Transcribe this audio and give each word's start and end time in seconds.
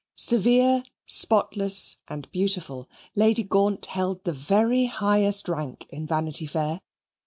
Severe, 0.17 0.81
spotless, 1.05 1.97
and 2.07 2.27
beautiful, 2.31 2.89
Lady 3.15 3.43
Gaunt 3.43 3.85
held 3.85 4.23
the 4.23 4.33
very 4.33 4.85
highest 4.85 5.47
rank 5.47 5.85
in 5.91 6.07
Vanity 6.07 6.47
Fair. 6.47 6.81